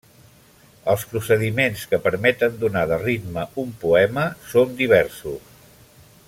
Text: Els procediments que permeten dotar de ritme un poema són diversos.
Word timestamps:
Els 0.93 1.03
procediments 1.11 1.83
que 1.91 1.99
permeten 2.07 2.57
dotar 2.65 2.85
de 2.93 2.99
ritme 3.05 3.45
un 3.65 3.77
poema 3.85 4.25
són 4.55 4.75
diversos. 4.83 5.55